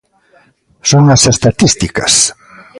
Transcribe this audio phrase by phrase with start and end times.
[0.89, 2.13] Son as estatísticas.